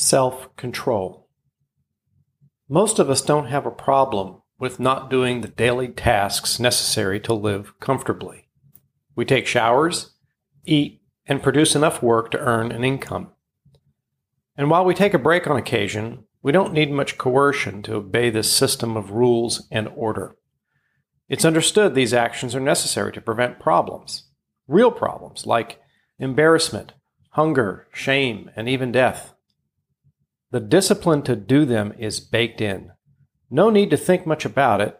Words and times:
Self 0.00 0.56
control. 0.56 1.28
Most 2.70 2.98
of 2.98 3.10
us 3.10 3.20
don't 3.20 3.48
have 3.48 3.66
a 3.66 3.70
problem 3.70 4.40
with 4.58 4.80
not 4.80 5.10
doing 5.10 5.42
the 5.42 5.48
daily 5.48 5.88
tasks 5.88 6.58
necessary 6.58 7.20
to 7.20 7.34
live 7.34 7.78
comfortably. 7.80 8.48
We 9.14 9.26
take 9.26 9.46
showers, 9.46 10.14
eat, 10.64 11.02
and 11.26 11.42
produce 11.42 11.76
enough 11.76 12.02
work 12.02 12.30
to 12.30 12.38
earn 12.38 12.72
an 12.72 12.82
income. 12.82 13.32
And 14.56 14.70
while 14.70 14.86
we 14.86 14.94
take 14.94 15.12
a 15.12 15.18
break 15.18 15.46
on 15.46 15.58
occasion, 15.58 16.24
we 16.42 16.50
don't 16.50 16.72
need 16.72 16.90
much 16.90 17.18
coercion 17.18 17.82
to 17.82 17.96
obey 17.96 18.30
this 18.30 18.50
system 18.50 18.96
of 18.96 19.10
rules 19.10 19.68
and 19.70 19.86
order. 19.88 20.34
It's 21.28 21.44
understood 21.44 21.94
these 21.94 22.14
actions 22.14 22.54
are 22.54 22.60
necessary 22.60 23.12
to 23.12 23.20
prevent 23.20 23.60
problems, 23.60 24.30
real 24.66 24.92
problems 24.92 25.44
like 25.44 25.78
embarrassment, 26.18 26.94
hunger, 27.32 27.86
shame, 27.92 28.50
and 28.56 28.66
even 28.66 28.92
death. 28.92 29.34
The 30.52 30.60
discipline 30.60 31.22
to 31.22 31.36
do 31.36 31.64
them 31.64 31.94
is 31.98 32.18
baked 32.18 32.60
in. 32.60 32.90
No 33.50 33.70
need 33.70 33.90
to 33.90 33.96
think 33.96 34.26
much 34.26 34.44
about 34.44 34.80
it. 34.80 34.98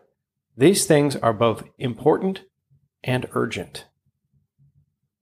These 0.56 0.86
things 0.86 1.16
are 1.16 1.32
both 1.32 1.64
important 1.78 2.42
and 3.02 3.26
urgent. 3.32 3.86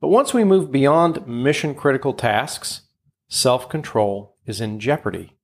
But 0.00 0.08
once 0.08 0.34
we 0.34 0.44
move 0.44 0.70
beyond 0.70 1.26
mission 1.26 1.74
critical 1.74 2.12
tasks, 2.12 2.82
self 3.28 3.68
control 3.68 4.36
is 4.46 4.60
in 4.60 4.80
jeopardy. 4.80 5.36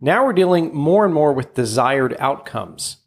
Now 0.00 0.24
we're 0.24 0.32
dealing 0.32 0.74
more 0.74 1.04
and 1.04 1.12
more 1.12 1.32
with 1.32 1.54
desired 1.54 2.16
outcomes, 2.18 2.98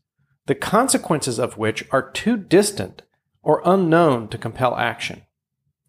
the 0.45 0.55
consequences 0.55 1.39
of 1.39 1.57
which 1.57 1.85
are 1.91 2.11
too 2.11 2.37
distant 2.37 3.01
or 3.41 3.61
unknown 3.65 4.27
to 4.29 4.37
compel 4.37 4.75
action. 4.75 5.23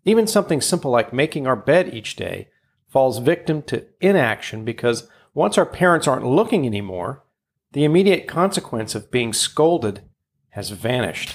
Even 0.04 0.26
something 0.26 0.60
simple 0.60 0.90
like 0.90 1.12
making 1.12 1.46
our 1.46 1.56
bed 1.56 1.92
each 1.92 2.16
day 2.16 2.48
falls 2.88 3.18
victim 3.18 3.62
to 3.62 3.84
inaction 4.00 4.64
because 4.64 5.08
once 5.34 5.58
our 5.58 5.66
parents 5.66 6.06
aren't 6.06 6.26
looking 6.26 6.64
anymore, 6.64 7.24
the 7.72 7.84
immediate 7.84 8.28
consequence 8.28 8.94
of 8.94 9.10
being 9.10 9.32
scolded 9.32 10.02
has 10.50 10.70
vanished. 10.70 11.34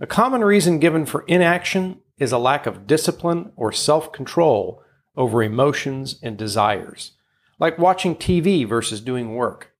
A 0.00 0.06
common 0.06 0.42
reason 0.42 0.78
given 0.78 1.04
for 1.04 1.24
inaction 1.26 2.00
is 2.18 2.32
a 2.32 2.38
lack 2.38 2.66
of 2.66 2.86
discipline 2.86 3.52
or 3.56 3.70
self 3.70 4.10
control 4.10 4.82
over 5.16 5.42
emotions 5.42 6.18
and 6.22 6.36
desires, 6.36 7.12
like 7.58 7.78
watching 7.78 8.16
TV 8.16 8.66
versus 8.66 9.00
doing 9.00 9.34
work. 9.34 9.72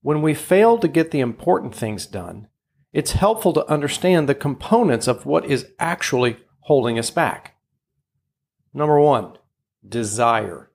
When 0.00 0.22
we 0.22 0.32
fail 0.32 0.78
to 0.78 0.88
get 0.88 1.10
the 1.10 1.20
important 1.20 1.74
things 1.74 2.06
done, 2.06 2.48
it's 2.92 3.12
helpful 3.12 3.52
to 3.52 3.70
understand 3.70 4.28
the 4.28 4.34
components 4.34 5.06
of 5.06 5.26
what 5.26 5.44
is 5.44 5.66
actually 5.78 6.38
holding 6.60 6.98
us 6.98 7.10
back. 7.10 7.56
Number 8.72 8.98
one, 8.98 9.36
desire. 9.86 10.69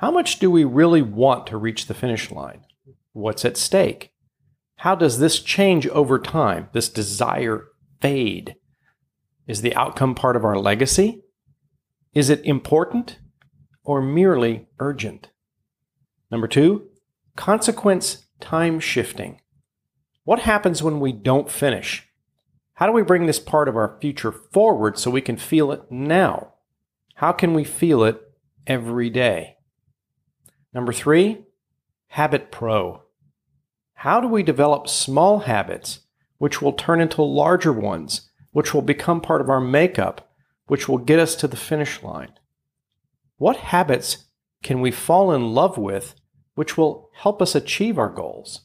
How 0.00 0.10
much 0.10 0.38
do 0.38 0.50
we 0.50 0.64
really 0.64 1.02
want 1.02 1.46
to 1.48 1.58
reach 1.58 1.84
the 1.84 1.92
finish 1.92 2.30
line? 2.30 2.64
What's 3.12 3.44
at 3.44 3.58
stake? 3.58 4.12
How 4.76 4.94
does 4.94 5.18
this 5.18 5.40
change 5.40 5.86
over 5.88 6.18
time, 6.18 6.70
this 6.72 6.88
desire 6.88 7.66
fade? 8.00 8.56
Is 9.46 9.60
the 9.60 9.74
outcome 9.74 10.14
part 10.14 10.36
of 10.36 10.44
our 10.44 10.56
legacy? 10.56 11.20
Is 12.14 12.30
it 12.30 12.42
important 12.46 13.18
or 13.84 14.00
merely 14.00 14.68
urgent? 14.78 15.28
Number 16.30 16.48
two, 16.48 16.88
consequence 17.36 18.24
time 18.40 18.80
shifting. 18.80 19.42
What 20.24 20.40
happens 20.40 20.82
when 20.82 20.98
we 20.98 21.12
don't 21.12 21.50
finish? 21.50 22.08
How 22.72 22.86
do 22.86 22.92
we 22.92 23.02
bring 23.02 23.26
this 23.26 23.38
part 23.38 23.68
of 23.68 23.76
our 23.76 23.98
future 24.00 24.32
forward 24.32 24.98
so 24.98 25.10
we 25.10 25.20
can 25.20 25.36
feel 25.36 25.70
it 25.70 25.82
now? 25.90 26.54
How 27.16 27.32
can 27.32 27.52
we 27.52 27.64
feel 27.64 28.02
it 28.02 28.18
every 28.66 29.10
day? 29.10 29.58
Number 30.72 30.92
three, 30.92 31.46
Habit 32.08 32.50
Pro. 32.50 33.02
How 33.94 34.20
do 34.20 34.28
we 34.28 34.42
develop 34.42 34.88
small 34.88 35.40
habits 35.40 36.00
which 36.38 36.62
will 36.62 36.72
turn 36.72 37.00
into 37.00 37.22
larger 37.22 37.72
ones, 37.72 38.30
which 38.52 38.72
will 38.72 38.82
become 38.82 39.20
part 39.20 39.40
of 39.40 39.50
our 39.50 39.60
makeup, 39.60 40.32
which 40.66 40.88
will 40.88 40.98
get 40.98 41.18
us 41.18 41.34
to 41.36 41.48
the 41.48 41.56
finish 41.56 42.02
line? 42.02 42.32
What 43.36 43.56
habits 43.56 44.26
can 44.62 44.80
we 44.80 44.90
fall 44.90 45.32
in 45.32 45.54
love 45.54 45.76
with 45.76 46.14
which 46.54 46.76
will 46.76 47.10
help 47.14 47.40
us 47.40 47.54
achieve 47.54 47.98
our 47.98 48.08
goals? 48.08 48.62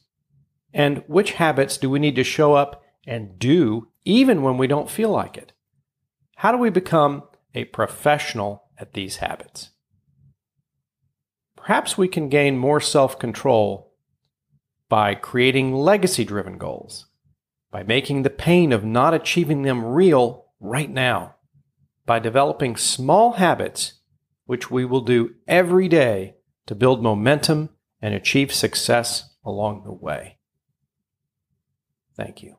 And 0.72 1.02
which 1.06 1.32
habits 1.32 1.76
do 1.78 1.88
we 1.88 1.98
need 1.98 2.16
to 2.16 2.24
show 2.24 2.54
up 2.54 2.82
and 3.06 3.38
do 3.38 3.88
even 4.04 4.42
when 4.42 4.58
we 4.58 4.66
don't 4.66 4.90
feel 4.90 5.10
like 5.10 5.36
it? 5.36 5.52
How 6.36 6.52
do 6.52 6.58
we 6.58 6.70
become 6.70 7.24
a 7.54 7.64
professional 7.64 8.64
at 8.78 8.92
these 8.92 9.16
habits? 9.16 9.70
Perhaps 11.66 11.98
we 11.98 12.06
can 12.06 12.28
gain 12.28 12.56
more 12.56 12.80
self 12.80 13.18
control 13.18 13.90
by 14.88 15.16
creating 15.16 15.74
legacy 15.74 16.24
driven 16.24 16.58
goals, 16.58 17.06
by 17.72 17.82
making 17.82 18.22
the 18.22 18.30
pain 18.30 18.72
of 18.72 18.84
not 18.84 19.14
achieving 19.14 19.62
them 19.62 19.84
real 19.84 20.46
right 20.60 20.88
now, 20.88 21.34
by 22.06 22.20
developing 22.20 22.76
small 22.76 23.32
habits 23.32 23.94
which 24.44 24.70
we 24.70 24.84
will 24.84 25.00
do 25.00 25.34
every 25.48 25.88
day 25.88 26.36
to 26.66 26.76
build 26.76 27.02
momentum 27.02 27.70
and 28.00 28.14
achieve 28.14 28.54
success 28.54 29.34
along 29.44 29.82
the 29.82 29.92
way. 29.92 30.38
Thank 32.16 32.44
you. 32.44 32.58